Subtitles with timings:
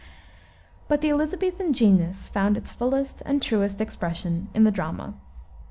[0.87, 5.13] But the Elisabethan genius found its fullest and truest expression in the drama.